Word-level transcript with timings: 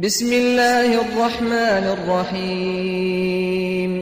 بسم 0.00 0.32
الله 0.32 0.88
الرحمن 1.04 1.84
الرحيم. 1.96 3.92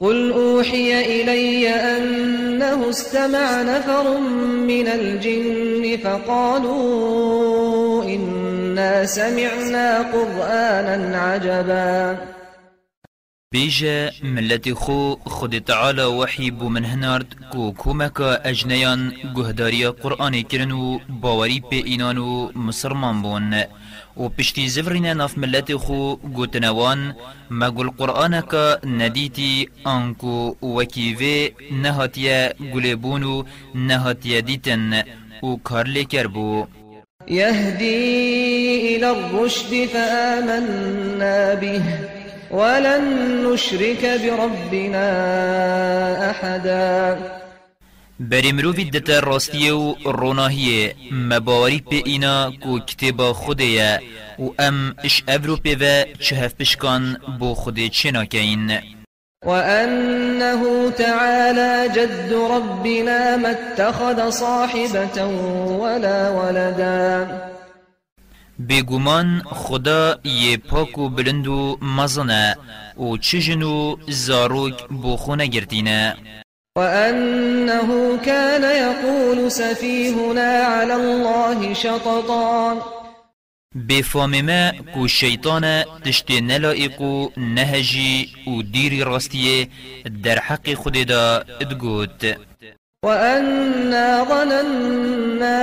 قل 0.00 0.32
أوحي 0.32 1.20
إلي 1.20 1.68
أنه 1.68 2.90
استمع 2.90 3.62
نفر 3.62 4.20
من 4.70 4.86
الجن 4.88 5.98
فقالوا 6.04 8.04
إنا 8.04 9.06
سمعنا 9.06 10.12
قرآنا 10.12 11.18
عجبا. 11.18 12.18
بيجا 13.52 14.10
ملت 14.22 14.72
خو 14.72 15.16
خود 15.16 15.60
تعالى 15.60 16.04
وحي 16.04 16.50
بو 16.50 16.68
من 16.68 16.84
هنارد 16.84 17.34
كو 17.52 17.72
كومكا 17.72 18.50
أجنيان 18.50 19.12
گهداريا 19.36 19.90
قرآن 19.90 20.42
كرنو 20.42 21.00
باوري 21.08 21.62
بي 21.70 21.86
اينانو 21.86 22.52
مسلمان 22.54 23.22
بون. 23.22 23.64
و 24.16 24.28
پشتی 24.28 24.68
زفرین 24.68 25.06
ناف 25.06 25.38
ملت 25.38 25.74
خو 25.76 26.16
گوتنوان 26.16 27.14
مگل 27.50 27.88
قرآن 27.98 28.40
کا 28.40 28.78
ندیتی 28.84 29.68
آنکو 29.84 30.54
وکی 30.62 31.14
وی 31.14 31.50
نهاتیا 31.70 32.52
گلبونو 32.74 33.44
نهاتیا 33.74 34.40
دیتن 34.40 35.02
و 35.42 35.56
کار 35.56 35.86
لیکر 35.86 36.26
بو 36.26 36.66
يهدي 37.28 38.96
إلى 38.96 39.10
الرشد 39.10 39.86
فآمنا 39.86 41.54
به 41.54 41.82
ولن 42.50 43.04
نشرك 43.46 44.20
بربنا 44.22 45.10
أحدا. 46.30 47.41
بری 48.30 48.52
مروفی 48.52 48.84
دتا 48.84 49.18
راستیه 49.18 49.72
و 49.72 49.94
روناهیه 50.04 50.94
مباری 51.12 51.80
پی 51.80 52.02
اینا 52.04 52.50
کو 52.50 52.78
کتابا 52.78 53.32
خوده 53.32 54.00
و 54.38 54.48
ام 54.58 54.94
اش 55.04 55.24
افرو 55.28 55.56
پی 55.56 55.74
و 55.74 56.04
چهف 56.18 56.54
پشکان 56.54 57.16
بو 57.38 57.54
خوده 57.54 57.88
چنا 57.88 58.24
کین 58.24 58.78
وأنه 59.46 60.90
تعالى 60.90 61.88
جد 61.94 62.32
ربنا 62.32 63.36
ما 63.36 63.48
اتخذ 63.48 64.30
صاحبة 64.30 65.22
ولا 65.80 66.32
ولدا. 66.36 67.26
بگومان 68.68 69.42
خدا 69.44 70.18
یه 70.24 70.56
پاک 70.56 70.98
و 70.98 71.08
بلند 71.08 71.48
و 71.48 71.78
مزنه 71.82 72.56
و 72.96 73.16
چجنو 73.16 73.96
زاروک 74.08 74.88
بو 74.88 75.16
خونه 75.16 75.46
گردینه 75.46 76.16
وأنه 76.78 78.16
كان 78.16 78.64
يقول 78.64 79.52
سفيهنا 79.52 80.62
على 80.62 80.94
الله 80.94 81.74
شططا. 81.74 82.82
بفام 83.74 84.30
ما 84.30 84.72
كو 84.94 85.04
الشيطان 85.04 85.84
تشتي 86.04 86.40
نلائق 86.40 87.02
نهجي 87.36 88.28
و 88.46 88.60
ديري 88.62 89.02
راستيه 89.02 89.68
در 90.06 90.40
حق 90.40 90.70
خود 90.70 90.92
دا 90.92 91.44
ادقوت 91.60 92.26
وأنا 93.04 94.24
ظننا 94.24 95.58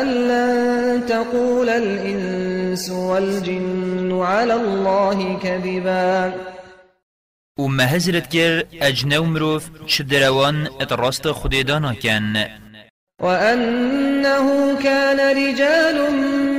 أن 0.00 0.06
لن 0.06 1.06
تقول 1.06 1.68
الإنس 1.68 2.90
والجن 2.90 4.20
على 4.22 4.54
الله 4.54 5.38
كذبا. 5.42 6.34
و 7.58 7.68
ما 7.68 7.84
هزرت 7.84 8.26
كر 8.32 8.64
اجنو 8.80 9.24
مروف 9.24 9.64
چه 9.86 10.04
دروان 10.04 10.66
ات 10.80 10.92
راست 10.92 11.30
خود 11.30 11.66
دانا 11.66 11.94
كان. 11.94 12.48
وأنه 13.22 14.78
كان 14.82 15.20
رجال 15.36 16.12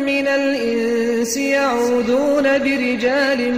من 0.05 0.27
الإنس 0.27 1.37
يعودون 1.37 2.43
برجال 2.43 3.53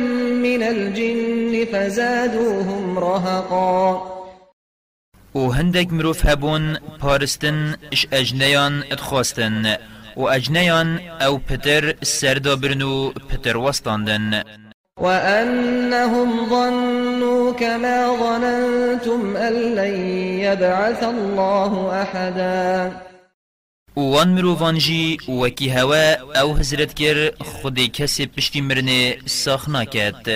من 0.46 0.64
الجن 0.64 1.66
فزادوهم 1.74 3.00
رهقا. 3.00 4.02
و 5.36 5.50
هندك 5.50 5.94
مروف 5.94 6.26
هبون 6.26 6.78
پارستن 7.02 7.76
اش 7.94 8.08
أجنيان 8.14 8.84
اتخواستن. 8.92 9.76
و 10.16 10.28
اجنيان 10.28 11.00
أو 11.00 11.38
پتر 11.38 11.96
سردا 12.04 12.56
برنو 12.56 13.12
پتر 13.12 13.58
وستاندن. 13.58 14.44
وأنهم 15.00 16.50
ظنوا 16.50 17.52
كما 17.54 17.98
ظننتم 18.24 19.38
أن 19.38 19.54
لن 19.54 19.96
يبعث 20.40 21.04
الله 21.04 22.02
أحدا. 22.02 22.92
وان 23.96 24.36
مروفان 24.36 24.78
جي 24.78 25.18
وكي 25.30 25.82
هوا 25.82 26.40
أو 26.40 26.52
هزرت 26.52 26.94
كر 26.98 27.32
خودي 27.44 27.88
كسي 27.88 28.30
پشتي 28.38 28.62
مرنه 28.62 29.16
ساخنا 29.26 29.84
كات 29.84 30.28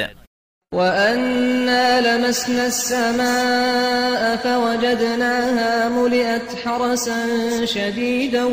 وأنا 0.73 2.01
لمسنا 2.01 2.67
السماء 2.67 4.35
فوجدناها 4.35 5.89
ملئت 5.89 6.55
حرسا 6.65 7.19
شديدا 7.65 8.43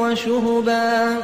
وشهبا. 0.00 1.16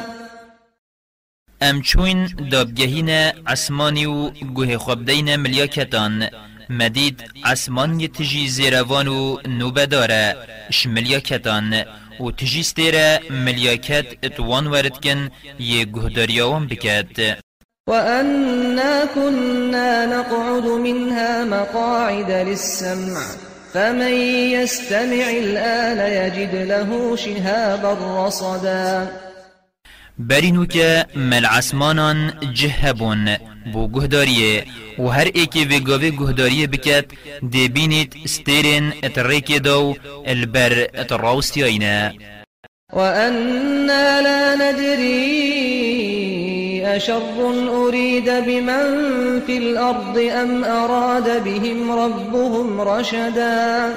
ام 1.63 1.81
چوین 1.83 2.21
دابگهین 2.51 3.11
عسمانی 3.47 4.07
و 4.07 4.31
گوه 4.31 4.79
خوابدین 4.79 5.37
ملیاکتان 5.37 6.29
مدید 6.71 7.25
عسمان 7.45 8.07
تجی 8.07 8.49
زیروان 8.49 9.09
و 9.09 9.37
نوبداره 9.49 10.37
اش 10.69 10.87
ملیاکتان 10.87 11.85
و 12.21 12.31
تجی 12.31 12.63
ستیره 12.63 13.21
ملیاکت 13.31 14.07
اتوان 14.23 14.67
وردکن 14.67 15.31
یه 15.59 15.85
گهداریاوان 15.85 16.67
بکد 16.67 17.39
وأنا 17.89 19.07
كنا 19.15 20.07
نقعد 20.07 20.65
منها 20.65 21.45
مقاعد 21.45 22.31
للسمع 22.31 23.21
فمن 23.75 24.15
يستمع 24.57 25.27
الآن 25.31 25.99
يجد 25.99 26.55
له 26.55 27.17
شهابا 27.17 28.27
رصدا 28.27 29.11
برینو 30.19 30.67
که 30.67 31.07
مل 31.17 31.45
عسمانان 31.45 32.33
جهبون 32.55 33.37
بو 33.73 33.89
گهداریه 33.89 34.65
و 34.99 35.09
هر 35.09 35.31
ایکی 35.35 35.65
وگاوه 35.65 36.11
گهداریه 36.11 36.67
بکت 36.67 37.05
دی 37.51 37.69
بینید 37.69 38.17
ستیرین 38.27 38.93
ات 39.03 39.19
ریکی 39.19 39.59
دو 39.59 39.95
البر 40.27 40.87
ات 40.95 41.13
راوستیاینه. 41.13 42.13
وأنا 42.93 44.21
لا 44.21 44.55
ندري 44.55 45.83
أشر 46.97 47.23
أريد 47.69 48.31
بمن 48.31 48.87
في 49.47 49.57
الأرض 49.59 50.19
أم 50.19 50.65
أراد 50.65 51.45
بهم 51.45 51.91
ربهم 51.91 52.81
رشدا 52.81 53.95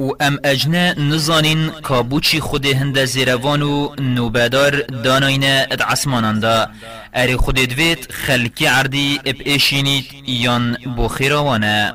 و 0.00 0.12
ام 0.20 0.38
اجنه 0.44 0.94
نزانین 0.98 1.70
کابوچی 1.70 2.40
خود 2.40 2.66
هنده 2.66 3.04
زیروان 3.04 3.62
و 3.62 3.94
نوبدار 3.98 4.82
داناینه 4.82 5.66
اد 5.70 5.82
عسمانان 5.82 6.40
دا 6.40 6.68
اری 7.14 7.36
خود 7.36 7.54
دوید 7.54 8.12
خلکی 8.12 8.66
عردی 8.66 9.20
اب 9.26 9.34
ایشینید 9.38 10.04
یان 10.26 10.76
بو 10.96 11.08
خیروانه 11.08 11.92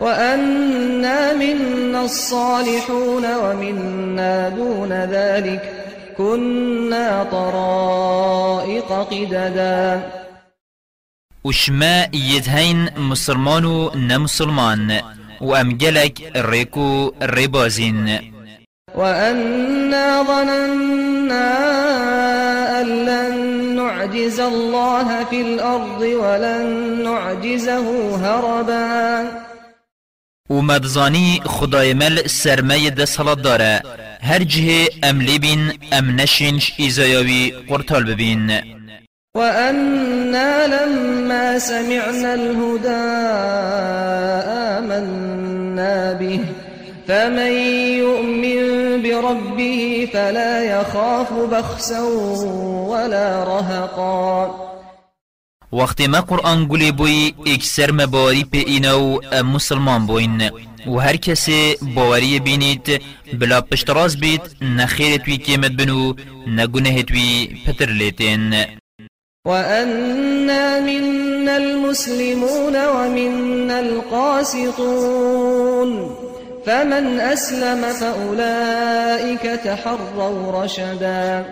وأنا 0.00 1.32
منا 1.32 2.00
الصالحون 2.00 3.24
ومنا 3.24 4.48
دون 4.48 4.92
ذلك 4.92 5.62
كنا 6.18 7.24
طرائق 7.24 8.92
قددا. 9.10 10.02
وشما 11.44 12.06
يدهين 12.12 12.88
مسلمان 12.98 13.64
و 13.64 13.90
نمسلمان. 13.96 15.02
و 15.42 15.54
ام 15.54 15.72
گلک 15.72 16.22
ریکو 16.36 17.10
ریبازین 17.22 18.20
وأنا 18.94 20.22
ظننا 20.22 21.52
أن 22.80 22.86
لن 22.86 23.34
نعجز 23.76 24.40
الله 24.40 25.24
في 25.24 25.40
الأرض 25.40 26.00
ولن 26.00 26.66
نعجزه 27.02 28.16
هربا. 28.16 29.24
و 30.50 30.62
مدزانی 30.62 31.40
خدای 31.44 31.94
مل 31.94 32.26
سرمه 32.26 32.90
ده 32.90 33.04
صلات 33.04 33.42
داره. 33.42 33.82
هر 34.22 34.42
جه 34.42 34.88
ام 35.02 35.20
لیبین 35.20 35.72
ام 35.92 36.20
نشینش 36.20 36.72
ایزایاوی 36.76 37.52
قرطال 37.68 38.04
ببین. 38.04 38.60
وأنا 39.36 40.66
لما 40.66 41.58
سمعنا 41.58 42.32
الهدى 42.32 42.88
آمنا 44.78 45.31
به 46.20 46.40
فمن 47.08 47.52
يؤمن 48.02 48.58
بربه 49.02 50.08
فلا 50.12 50.64
يخاف 50.64 51.32
بخسا 51.32 52.02
ولا 52.90 53.44
رهقا. 53.44 54.72
وقت 55.72 56.02
ما 56.02 56.20
قرآن 56.20 56.68
قولي 56.68 56.90
بوي 56.90 57.34
اكسر 57.46 57.92
مباري 57.92 58.44
پی 58.44 58.58
اینو 58.58 59.20
مسلمان 59.42 60.06
بوين 60.06 60.50
و 60.86 60.98
هر 60.98 61.16
کسی 61.16 61.76
باوری 61.82 62.40
بینید 62.40 63.02
بلا 63.32 63.60
پشتراز 63.60 64.20
بید 64.20 64.40
نخیر 64.60 65.16
توی 65.16 65.36
کیمت 65.36 65.70
بنو 65.70 66.14
نگونه 66.46 67.02
توی 67.02 67.48
پتر 67.66 67.86
لیتین. 67.86 68.54
وأنا 69.46 70.80
منا 70.80 71.56
المسلمون 71.56 72.76
ومنا 72.76 73.80
القاسطون 73.80 75.10
فمن 76.66 77.20
أسلم 77.20 77.92
فأولئك 77.92 79.42
تحروا 79.42 80.64
رشدا 80.64 81.44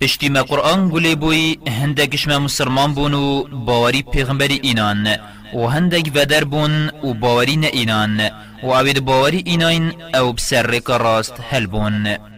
پشتی 0.00 0.28
ما 0.28 0.42
قرآن 0.42 0.90
گلی 0.90 1.14
بوی 1.14 1.58
هندکش 1.68 2.28
ما 2.28 2.38
مسلمان 2.38 2.94
بون 2.94 3.14
و 3.14 3.42
باوری 3.42 4.02
پیغمبری 4.02 4.60
اینان 4.62 5.16
و 5.54 5.66
هندک 5.66 6.10
ودر 6.14 6.44
بون 6.44 6.88
و 6.88 7.14
باوری 7.14 7.56
نه 7.56 7.66
اینان 7.66 8.30
و 8.62 8.70
اوید 8.70 9.04
باوری 9.04 9.42
اینان 9.46 9.92
أو 10.14 10.32
بسر 10.32 10.80
راست 10.88 11.34
هل 11.50 11.66
بون 11.66 12.31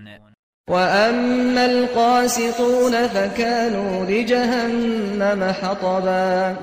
وأما 0.71 1.65
القاسطون 1.65 3.09
فكانوا 3.09 4.05
لجهنم 4.07 5.55
حطبا. 5.63 6.57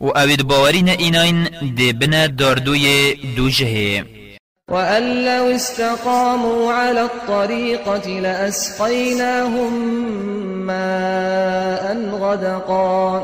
و 0.00 0.06
اوید 0.18 0.42
باوری 0.42 0.82
نه 0.82 0.90
اینان 0.90 1.48
دی 1.76 1.92
بنا 1.92 2.26
داردوی 2.26 3.14
دو 3.36 3.48
جهه 3.48 4.04
وأن 4.70 5.24
لو 5.24 5.54
استقاموا 5.54 6.72
على 6.72 7.02
الطريقة 7.02 8.20
لأسقيناهم 8.20 9.72
ماء 10.66 12.10
غدقا. 12.12 13.20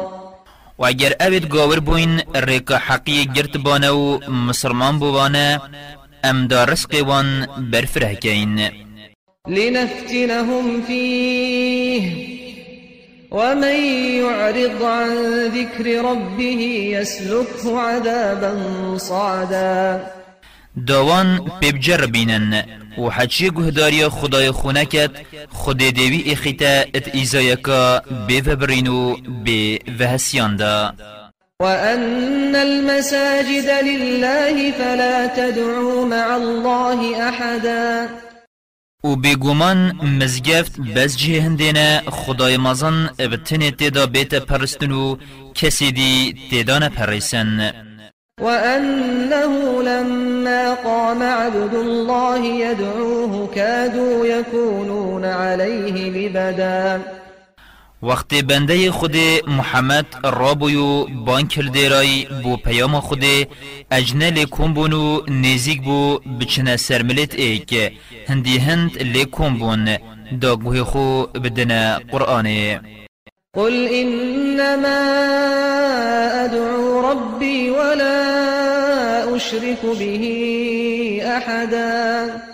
و 0.79 0.85
اگر 0.85 1.13
اوید 1.21 1.49
گاور 1.49 1.81
بوین 1.81 2.21
ریکا 2.35 2.77
حقی 2.77 3.25
گرت 3.25 3.57
بانه 3.57 3.91
و 3.91 4.19
مسلمان 4.31 4.99
بوانه 4.99 5.61
ام 6.25 6.47
دا 6.47 6.65
رزق 6.65 7.03
وان 7.07 7.47
برفره 7.73 8.15
کین 8.15 8.82
لنفتنهم 9.49 10.83
فيه. 10.83 12.33
ومن 13.31 13.77
يعرض 14.21 14.83
عن 14.83 15.11
ذكر 15.47 16.05
ربه 16.05 16.91
يسلكه 16.93 17.81
عذابا 17.81 18.59
صعدا. 18.99 20.01
داوان 20.77 21.41
پیبجر 21.61 22.07
بینن. 22.07 22.65
و 22.99 23.11
حچی 23.11 23.51
گهداری 23.51 24.09
خدای 24.09 24.51
خونکت 24.51 25.11
خود 25.49 25.79
دیوی 25.79 26.33
اخیتا 26.33 26.81
ات 26.95 27.15
ایزایکا 27.15 28.03
بیو 28.29 28.57
برینو 28.57 29.17
بی 29.45 29.79
وهسیان 30.01 30.57
دا 30.57 30.93
وأن 31.61 32.57
المساجد 32.57 33.69
لله 33.85 34.71
فلا 34.71 35.27
تدعوا 35.27 36.05
مع 36.05 36.37
الله 36.37 37.29
أحدا. 37.29 38.09
و 39.05 39.17
بگومان 39.17 39.93
مزگفت 40.21 40.81
بس 40.97 41.17
جه 41.17 41.43
هندینه 41.43 42.03
خدای 42.07 42.57
مزن 42.57 43.11
ابتنه 43.19 43.71
تیدا 43.71 44.07
بیت 44.07 44.35
پرستنو 44.35 45.17
کسی 45.55 45.93
دی 45.93 46.35
تیدا 46.51 46.79
نپرسن 46.79 47.73
وأنه 48.41 49.83
لما 49.83 50.75
قام 50.75 51.23
عبد 51.23 51.75
الله 51.75 52.47
يدعوه 52.47 53.51
كادوا 53.55 54.27
يكونون 54.27 55.25
عليه 55.25 56.11
لبدا 56.11 57.01
وقت 58.03 58.35
بنده 58.35 58.91
خود 58.91 59.17
محمد 59.47 60.07
رابویو 60.25 61.05
بان 61.05 61.47
کرده 61.47 62.05
بو 62.43 62.57
پیام 62.57 63.01
خود 63.01 63.25
اجنه 63.91 64.31
لکن 64.31 64.75
بونو 64.75 65.21
نزیگ 65.29 65.83
بو 65.83 66.19
بچنه 66.41 66.77
سرملت 66.77 67.35
ایک 67.35 67.93
هندی 68.29 68.59
هند 68.59 69.03
لکن 69.03 69.59
بون 69.59 69.99
داگوه 70.41 70.83
خو 70.83 71.27
بدن 71.27 71.99
قرآنه. 71.99 72.81
قل 73.57 73.89
إنما 73.89 75.01
أدعو 76.45 77.11
ربي 77.11 77.71
ولا 77.71 79.37
أشرك 79.37 79.83
به 79.99 80.25
أحدا 81.25 82.52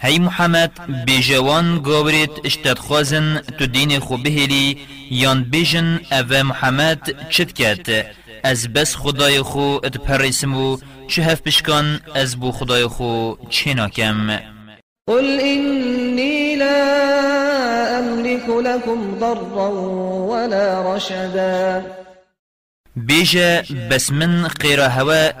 هی 0.00 0.18
محمد 0.18 0.72
بیجوان 1.06 1.82
گاورید 1.82 2.30
اشتاد 2.44 2.78
خوازن 2.78 3.40
تو 3.58 3.66
دین 3.66 3.98
خو 3.98 4.16
بهلی 4.16 4.78
یان 5.10 5.42
بیجن 5.44 6.00
أو 6.12 6.42
محمد 6.44 7.28
چت 7.30 7.52
کت 7.52 8.06
از 8.44 8.72
بس 8.72 8.96
خدای 8.96 9.42
خو 9.42 9.78
ات 9.84 9.96
پرسمو 9.96 10.78
چه 11.08 11.22
هف 11.22 11.40
بشکان 11.40 12.00
از 12.14 12.36
بو 12.36 12.52
خدای 12.52 12.86
خو 12.86 13.34
چه 13.50 13.74
ناکم 13.74 14.38
قل 15.08 15.40
إني 15.40 16.56
لا 16.56 16.78
أملك 17.98 18.48
لكم 18.48 19.18
ضرا 19.20 19.70
ولا 20.30 20.96
رشدا. 20.96 21.82
بيجا 22.96 23.64
بس 23.90 24.12
من 24.12 24.48
خيرا 24.48 24.88
هوا 24.88 25.32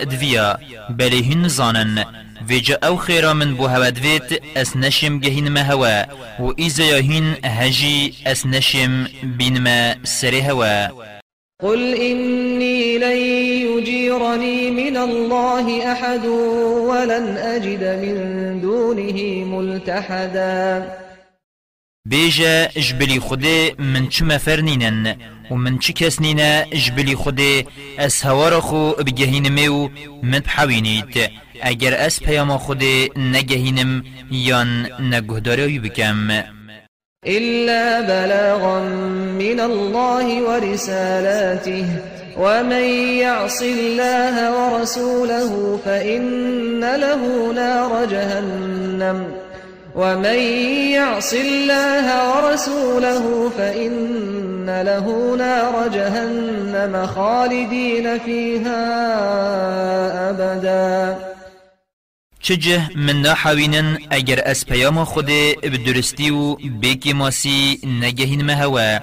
بلي 0.90 1.22
هن 1.32 1.48
زانن. 1.48 2.25
ويجا 2.50 2.78
أو 2.84 2.96
خيرا 2.96 3.32
من 3.32 3.54
بو 3.54 3.66
هوا 3.66 3.88
دويت 3.88 4.56
اس 4.56 4.76
نشم 4.76 5.20
ما 5.52 5.72
هوا 5.72 6.04
و 6.40 6.52
إذا 6.58 6.84
يهين 6.84 7.34
هجي 7.44 8.14
اس 8.26 8.46
نشم 8.46 9.06
ما 9.38 10.04
سري 10.04 10.42
هوا. 10.50 10.88
قل 11.62 11.94
إني 11.94 12.98
لن 12.98 13.16
يجيرني 13.66 14.70
من 14.70 14.96
الله 14.96 15.92
أحد 15.92 16.26
ولن 16.26 17.36
أجد 17.36 17.82
من 17.84 18.60
دونه 18.60 19.44
ملتحدا. 19.44 20.88
بيجا 22.06 22.68
جبلي 22.76 23.20
خدي 23.20 23.72
من 23.78 24.10
چه 24.10 24.22
مفرنينن 24.22 25.16
ومن 25.50 25.78
چه 25.78 25.92
كسنين 25.92 26.40
جبلي 26.72 27.16
خدي 27.16 27.66
اس 27.98 28.26
هوار 28.26 28.60
خو 28.60 28.92
بجهين 28.92 29.52
ميو 29.52 29.90
من 30.22 30.42
اگر 31.62 31.94
اس 31.94 32.20
پیام 32.20 32.56
خودي 32.58 33.10
نگهينم 33.16 34.02
يان 34.30 34.86
نگهداري 35.00 35.78
بكم 35.78 36.30
إلا 37.26 38.00
بلاغا 38.00 38.80
من 39.38 39.60
الله 39.60 40.42
ورسالاته 40.42 41.86
ومن 42.38 42.84
يعص 43.18 43.62
الله 43.62 44.36
ورسوله 44.56 45.80
فإن 45.84 46.80
له 46.80 47.52
نار 47.52 48.04
جهنم. 48.04 49.26
ومن 49.96 50.38
يعص 50.92 51.32
الله 51.32 52.06
ورسوله 52.30 53.50
فإن 53.58 53.92
له 54.68 55.36
نار 55.36 55.88
جهنم 55.88 57.06
خالدين 57.06 58.18
فيها 58.18 58.84
أبداً. 60.30 61.16
چجه 62.46 62.90
من 62.96 63.22
نحوینن 63.22 63.98
اگر 64.10 64.42
از 64.44 64.66
پیام 64.66 65.04
خود 65.04 65.26
بدرستی 65.62 66.30
و 66.30 66.54
بیکی 66.54 67.12
ماسی 67.12 67.80
نگهین 68.02 68.44
مهوا 68.44 68.98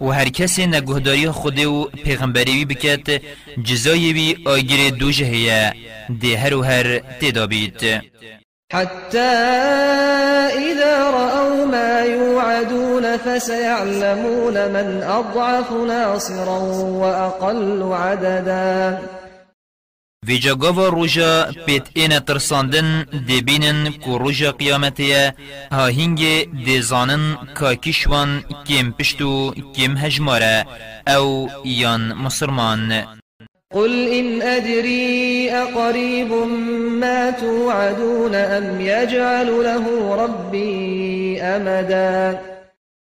و 0.00 0.06
هر 0.06 0.28
کسی 0.28 0.66
نگهداری 0.66 1.30
خود 1.30 1.58
و 1.58 1.90
پیغمبری 2.04 2.64
بکت 2.64 3.22
جزایی 3.64 4.12
بی 4.12 4.36
آگیر 4.44 4.90
دو 4.90 5.10
جهیه 5.10 5.72
ده 6.20 6.38
هر 6.38 6.54
و 6.54 6.62
هر 6.62 6.98
تدابید 6.98 8.02
حتى 8.72 9.32
إذا 10.68 11.10
رأوا 11.10 11.66
ما 11.66 12.00
يوعدون 12.00 13.16
فسيعلمون 13.16 14.54
من 14.54 15.02
أضعف 15.02 15.72
ناصرا 15.72 16.58
وأقل 17.02 17.92
عددا. 17.92 18.98
ویجا 20.26 20.54
گاوا 20.54 20.88
روژا 20.88 21.50
پیت 21.66 21.88
این 21.94 22.18
ترساندن 22.18 23.02
دبینن 23.28 23.92
کو 24.04 24.18
روژا 24.18 24.52
قیامتیه 24.52 25.34
ها 25.72 25.86
هنگ 25.86 26.20
دیزانن 26.64 27.36
کا 27.54 27.74
کشوان 27.74 28.44
کم 28.68 28.90
پشتو 28.98 29.54
کم 29.76 29.96
هجماره 29.96 30.66
أو 31.08 31.48
یان 31.64 32.12
مسلمان 32.12 33.04
قل 33.72 34.08
إن 34.08 34.42
أدري 34.42 35.50
أقريب 35.50 36.32
ما 37.00 37.30
توعدون 37.30 38.34
أم 38.34 38.80
يجعل 38.80 39.46
له 39.46 40.14
ربي 40.16 41.42
أمدا. 41.42 42.38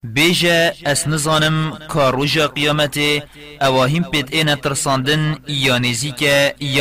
بیجا 0.05 0.73
اس 0.87 1.09
نزانم 1.09 1.79
کار 1.89 2.15
روژا 2.15 2.47
قیامت 2.47 2.99
اواهیم 3.61 4.03
پید 4.03 4.29
این 4.33 4.55
ترساندن 4.55 5.37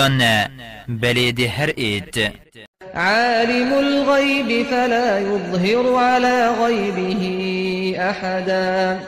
نه 0.07 0.49
بلی 0.89 1.31
ده 1.31 1.47
هر 1.47 1.73
اید 1.77 2.31
عالم 2.95 3.73
الغيب 3.73 4.65
فلا 4.65 5.19
يظهر 5.19 5.95
على 5.95 6.49
غيبه 6.49 7.21
أحدا. 7.99 8.99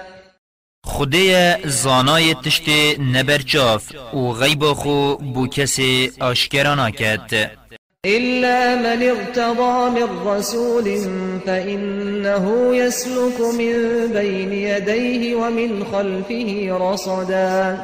خدای 0.93 1.55
زانای 1.65 2.33
تشت 2.33 2.69
نبرچاف 3.13 3.83
و 4.13 4.31
غیب 4.31 4.63
خو 4.73 5.15
بو 5.15 5.47
کسی 5.47 6.11
آشکرانا 6.19 6.91
کد 6.91 7.51
إلا 8.05 8.75
من 8.75 9.03
ارتضى 9.03 9.89
من 9.89 10.27
رسول 10.27 10.83
فإنه 11.45 12.75
يسلك 12.75 13.41
من 13.41 14.07
بين 14.13 14.53
يديه 14.53 15.35
ومن 15.35 15.83
خلفه 15.91 16.77
رصدا. 16.81 17.81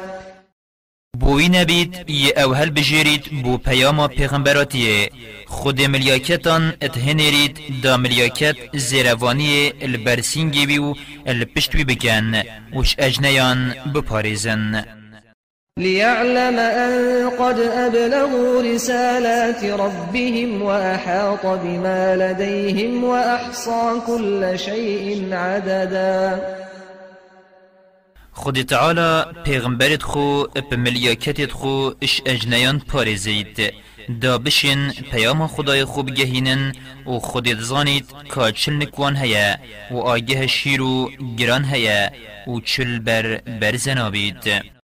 بوی 1.20 1.48
نبید 1.48 2.10
یه 2.10 2.32
أو 2.36 2.54
هل 2.54 2.70
بجیرید 2.70 3.42
بو 3.42 3.58
پیاما 3.58 4.08
پیغمبراتیه. 4.08 5.10
خود 5.46 5.82
ملیاکتان 5.82 6.74
اتهنرید 6.82 7.82
دا 7.82 7.96
ملیاکت 7.96 8.56
زیروانی 8.74 9.72
البرسینگی 9.82 10.66
بیو 10.66 10.94
الپشتوی 11.26 11.84
بگن 11.84 12.42
وش 12.76 12.96
اجنیان 12.98 13.74
بپاریزن. 13.94 14.84
ليعلم 15.78 16.58
أن 16.58 17.30
قد 17.30 17.58
أبلغوا 17.58 18.62
رسالات 18.62 19.64
ربهم 19.64 20.62
وأحاط 20.62 21.46
بما 21.46 22.16
لديهم 22.16 23.04
وأحصى 23.04 24.00
كل 24.06 24.58
شيء 24.58 25.28
عددا. 25.32 26.40
خود 28.40 28.62
تعالى 28.62 29.26
پیغمبرت 29.44 30.02
خو 30.02 30.44
اپ 30.56 30.74
ملیاکتت 30.74 31.52
خو 31.52 31.90
اش 32.02 32.22
اجنیان 32.26 32.78
پارزید 32.78 33.72
دا 34.22 34.38
بشین 34.38 34.90
پیام 34.90 35.46
خدای 35.46 35.84
خوب 35.84 36.10
گهینن 36.10 36.72
و 37.06 37.18
خودت 37.18 37.60
زانید 37.60 38.06
که 38.34 38.52
چل 38.52 38.72
نکوان 38.72 39.16
هیا 39.16 39.56
و 39.90 39.96
آگه 39.96 40.46
شیر 40.46 40.82
و 40.82 41.10
گران 41.38 41.64
هیا 41.64 42.10
و 42.46 42.60
چل 42.60 42.98
بر 42.98 43.36
برزنابید 43.36 44.79